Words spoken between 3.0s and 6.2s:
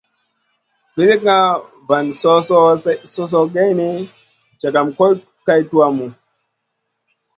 so-soh geyni, jagam goy kay tuhmu.